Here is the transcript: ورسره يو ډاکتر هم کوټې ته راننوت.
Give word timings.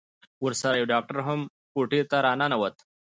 ورسره 0.43 0.75
يو 0.79 0.85
ډاکتر 0.93 1.17
هم 1.27 1.39
کوټې 1.73 2.01
ته 2.09 2.17
راننوت. 2.25 2.75